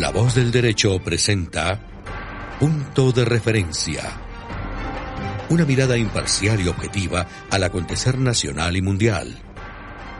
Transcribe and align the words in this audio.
La 0.00 0.10
voz 0.10 0.34
del 0.34 0.50
derecho 0.50 0.98
presenta 1.04 1.78
Punto 2.58 3.12
de 3.12 3.22
referencia. 3.22 4.00
Una 5.50 5.66
mirada 5.66 5.98
imparcial 5.98 6.58
y 6.58 6.68
objetiva 6.68 7.26
al 7.50 7.64
acontecer 7.64 8.16
nacional 8.16 8.78
y 8.78 8.80
mundial. 8.80 9.38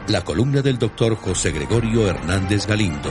La 0.06 0.22
columna 0.22 0.60
del 0.60 0.76
doctor 0.76 1.16
José 1.16 1.52
Gregorio 1.52 2.06
Hernández 2.06 2.66
Galindo. 2.66 3.10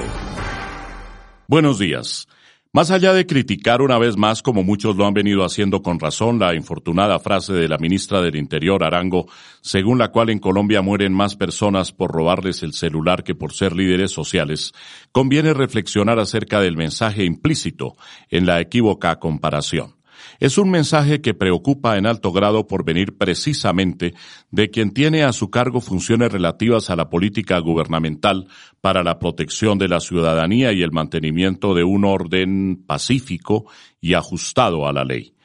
Buenos 1.48 1.80
días. 1.80 2.28
Más 2.72 2.92
allá 2.92 3.14
de 3.14 3.26
criticar 3.26 3.82
una 3.82 3.98
vez 3.98 4.16
más, 4.16 4.44
como 4.44 4.62
muchos 4.62 4.96
lo 4.96 5.08
han 5.08 5.16
venido 5.16 5.44
haciendo 5.44 5.82
con 5.82 6.00
razón, 6.00 6.38
la 6.38 6.54
infortunada 6.54 7.18
frase 7.18 7.52
de 7.52 7.68
la 7.68 7.80
ministra 7.80 8.22
del 8.22 8.36
Interior, 8.36 8.84
Arango, 8.84 9.26
según 9.62 9.98
la 9.98 10.10
cual 10.10 10.30
en 10.30 10.38
Colombia 10.38 10.84
mueren 10.84 11.12
más 11.12 11.36
personas 11.36 11.92
por 11.92 12.12
robarles 12.12 12.62
el 12.62 12.74
celular 12.74 13.24
que 13.24 13.34
por 13.34 13.54
ser 13.54 13.76
líderes 13.76 14.12
sociales, 14.12 14.74
conviene 15.12 15.56
reflexionar 15.56 16.20
acerca 16.20 16.62
del 16.62 16.78
mensaje 16.78 17.24
implícito 17.24 17.96
en 18.30 18.46
la 18.46 18.62
equívoca 18.62 19.16
comparación. 19.16 19.99
Es 20.40 20.58
un 20.58 20.70
mensaje 20.70 21.22
que 21.22 21.34
preocupa 21.34 21.98
en 21.98 22.06
alto 22.06 22.32
grado 22.32 22.68
por 22.68 22.84
venir 22.84 23.18
precisamente 23.18 24.14
de 24.52 24.70
quien 24.70 24.92
tiene 24.92 25.24
a 25.24 25.34
su 25.34 25.50
cargo 25.50 25.82
funciones 25.82 26.32
relativas 26.32 26.90
a 26.90 26.96
la 26.96 27.10
política 27.10 27.60
gubernamental 27.60 28.48
para 28.82 29.04
la 29.04 29.20
protección 29.20 29.78
de 29.78 29.88
la 29.88 30.00
ciudadanía 30.00 30.72
y 30.72 30.82
el 30.82 30.92
mantenimiento 30.92 31.74
de 31.74 31.84
un 31.84 32.06
orden 32.06 32.84
pacífico 32.86 33.66
y 34.00 34.14
ajustado 34.14 34.88
a 34.88 34.94
la 34.94 35.04
ley. 35.04 35.36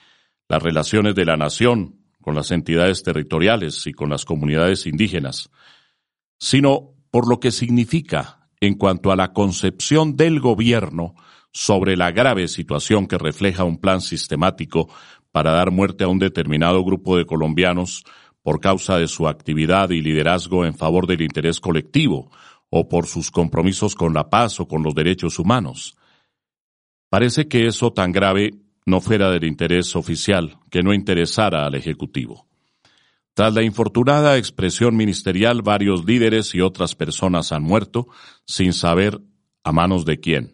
Las 0.49 0.63
relaciones 0.63 1.15
de 1.15 1.25
la 1.25 1.37
nación 1.37 2.01
con 2.21 2.35
las 2.35 2.51
entidades 2.51 3.03
territoriales 3.03 3.87
y 3.87 3.93
con 3.93 4.09
las 4.11 4.25
comunidades 4.25 4.87
indígenas, 4.87 5.51
sino 6.39 6.95
por 7.11 7.29
lo 7.29 7.39
que 7.39 7.51
significa 7.51 8.49
en 8.61 8.75
cuanto 8.75 9.13
a 9.13 9.17
la 9.17 9.33
concepción 9.33 10.17
del 10.17 10.41
gobierno 10.41 11.15
sobre 11.55 11.97
la 11.97 12.11
grave 12.11 12.49
situación 12.49 13.07
que 13.07 13.17
refleja 13.17 13.63
un 13.63 13.79
plan 13.79 14.01
sistemático 14.01 14.89
para 15.31 15.53
dar 15.53 15.71
muerte 15.71 16.03
a 16.03 16.09
un 16.09 16.19
determinado 16.19 16.85
grupo 16.85 17.17
de 17.17 17.27
colombianos 17.27 18.05
por 18.43 18.61
causa 18.61 18.99
de 18.99 19.07
su 19.07 19.29
actividad 19.29 19.91
y 19.91 20.03
liderazgo 20.03 20.67
en 20.67 20.75
favor 20.75 21.07
del 21.07 21.23
interés 21.23 21.61
colectivo 21.61 22.31
o 22.71 22.89
por 22.89 23.07
sus 23.07 23.31
compromisos 23.31 23.95
con 23.95 24.13
la 24.13 24.29
paz 24.31 24.59
o 24.59 24.67
con 24.67 24.83
los 24.83 24.97
derechos 24.97 25.39
humanos. 25.39 25.97
Parece 27.09 27.47
que 27.47 27.69
eso 27.69 27.93
tan 27.93 28.11
grave 28.11 28.51
no 28.85 29.01
fuera 29.01 29.31
del 29.31 29.45
interés 29.45 29.95
oficial, 29.95 30.59
que 30.71 30.83
no 30.83 30.93
interesara 30.93 31.65
al 31.67 31.77
Ejecutivo. 31.77 32.49
Tras 33.33 33.55
la 33.55 33.63
infortunada 33.63 34.37
expresión 34.39 34.97
ministerial, 34.97 35.63
varios 35.63 36.05
líderes 36.05 36.53
y 36.55 36.61
otras 36.61 36.97
personas 36.97 37.53
han 37.53 37.63
muerto 37.63 38.09
sin 38.45 38.73
saber 38.73 39.21
a 39.63 39.71
manos 39.73 40.05
de 40.05 40.19
quién 40.19 40.54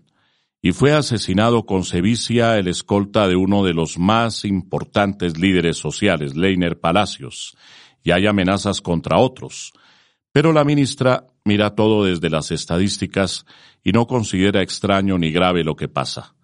y 0.62 0.72
fue 0.72 0.92
asesinado 0.92 1.64
con 1.64 1.84
sevicia 1.84 2.58
el 2.58 2.68
escolta 2.68 3.28
de 3.28 3.36
uno 3.36 3.64
de 3.64 3.72
los 3.72 3.98
más 3.98 4.44
importantes 4.44 5.38
líderes 5.38 5.78
sociales, 5.78 6.36
Leiner 6.36 6.78
Palacios, 6.78 7.56
y 8.02 8.10
hay 8.10 8.26
amenazas 8.26 8.80
contra 8.80 9.18
otros. 9.18 9.72
Pero 10.32 10.52
la 10.52 10.64
ministra 10.64 11.26
mira 11.44 11.74
todo 11.74 12.04
desde 12.04 12.30
las 12.30 12.50
estadísticas 12.50 13.46
y 13.82 13.92
no 13.92 14.06
considera 14.06 14.62
extraño 14.62 15.18
ni 15.18 15.32
grave 15.32 15.64
lo 15.64 15.76
que 15.76 15.88
pasa. 15.88 16.34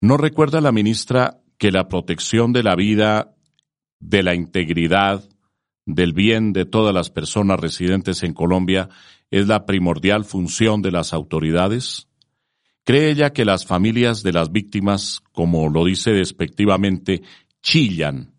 ¿No 0.00 0.16
recuerda 0.16 0.60
la 0.60 0.72
ministra 0.72 1.38
que 1.56 1.70
la 1.70 1.88
protección 1.88 2.52
de 2.52 2.62
la 2.62 2.74
vida, 2.74 3.34
de 4.00 4.22
la 4.22 4.34
integridad, 4.34 5.24
del 5.86 6.12
bien 6.12 6.52
de 6.52 6.66
todas 6.66 6.92
las 6.92 7.10
personas 7.10 7.60
residentes 7.60 8.24
en 8.24 8.34
Colombia 8.34 8.88
es 9.30 9.46
la 9.46 9.64
primordial 9.64 10.24
función 10.24 10.82
de 10.82 10.90
las 10.90 11.12
autoridades? 11.12 12.08
¿Cree 12.86 13.10
ella 13.10 13.32
que 13.32 13.44
las 13.44 13.66
familias 13.66 14.22
de 14.22 14.32
las 14.32 14.52
víctimas, 14.52 15.20
como 15.32 15.68
lo 15.68 15.84
dice 15.84 16.12
despectivamente, 16.12 17.22
chillan? 17.60 18.36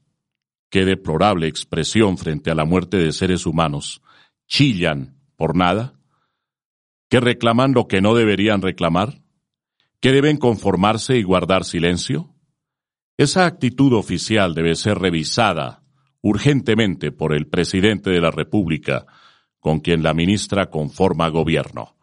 Qué 0.69 0.85
deplorable 0.85 1.47
expresión 1.47 2.17
frente 2.17 2.49
a 2.49 2.55
la 2.55 2.63
muerte 2.63 2.95
de 2.95 3.11
seres 3.11 3.45
humanos. 3.45 4.01
¿Chillan 4.47 5.19
por 5.35 5.57
nada? 5.57 5.99
¿Que 7.09 7.19
reclaman 7.19 7.73
lo 7.73 7.89
que 7.89 7.99
no 7.99 8.15
deberían 8.15 8.61
reclamar? 8.61 9.21
¿Que 9.99 10.13
deben 10.13 10.37
conformarse 10.37 11.17
y 11.17 11.23
guardar 11.23 11.65
silencio? 11.65 12.33
Esa 13.17 13.47
actitud 13.47 13.91
oficial 13.91 14.55
debe 14.55 14.75
ser 14.75 14.97
revisada 14.97 15.83
urgentemente 16.21 17.11
por 17.11 17.35
el 17.35 17.47
presidente 17.47 18.11
de 18.11 18.21
la 18.21 18.31
República, 18.31 19.07
con 19.59 19.81
quien 19.81 20.03
la 20.03 20.13
ministra 20.13 20.69
conforma 20.69 21.27
gobierno. 21.27 21.97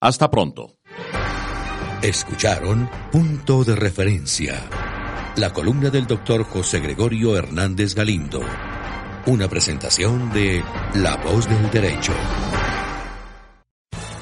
Hasta 0.00 0.30
pronto. 0.30 0.79
Escucharon 2.02 2.88
Punto 3.12 3.62
de 3.62 3.76
Referencia, 3.76 4.58
la 5.36 5.52
columna 5.52 5.90
del 5.90 6.06
doctor 6.06 6.44
José 6.44 6.80
Gregorio 6.80 7.36
Hernández 7.36 7.94
Galindo, 7.94 8.40
una 9.26 9.48
presentación 9.48 10.32
de 10.32 10.64
La 10.94 11.16
Voz 11.16 11.46
del 11.46 11.70
Derecho. 11.70 12.14